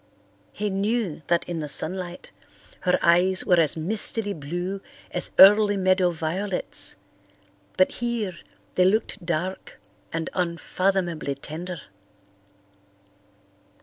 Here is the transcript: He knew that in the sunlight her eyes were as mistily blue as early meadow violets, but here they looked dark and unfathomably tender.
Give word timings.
He 0.51 0.71
knew 0.71 1.21
that 1.27 1.47
in 1.47 1.59
the 1.59 1.69
sunlight 1.69 2.31
her 2.79 2.97
eyes 3.03 3.45
were 3.45 3.59
as 3.59 3.77
mistily 3.77 4.33
blue 4.33 4.81
as 5.11 5.29
early 5.37 5.77
meadow 5.77 6.09
violets, 6.09 6.95
but 7.77 7.91
here 7.91 8.35
they 8.73 8.83
looked 8.85 9.23
dark 9.23 9.79
and 10.11 10.27
unfathomably 10.33 11.35
tender. 11.35 11.81